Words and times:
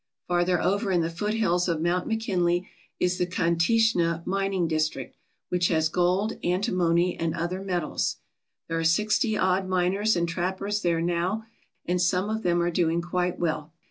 Farther 0.27 0.59
over 0.59 0.91
in 0.91 1.01
the 1.01 1.11
foothills 1.11 1.69
of 1.69 1.79
Mount 1.79 2.07
McKinley 2.07 2.67
is 2.99 3.19
the 3.19 3.27
Kantishna 3.27 4.23
mining 4.25 4.67
district, 4.67 5.15
which 5.49 5.67
has 5.67 5.89
gold, 5.89 6.39
antimony, 6.43 7.15
and 7.19 7.35
other 7.35 7.61
metals. 7.61 8.15
There 8.67 8.79
are 8.79 8.83
sixty 8.83 9.37
odd 9.37 9.67
miners 9.69 10.15
and 10.15 10.27
trappers 10.27 10.81
there 10.81 11.01
now, 11.03 11.45
and 11.85 12.01
some 12.01 12.31
of 12.31 12.41
them 12.41 12.63
are 12.63 12.71
doing 12.71 13.03
quite 13.03 13.37
well. 13.37 13.73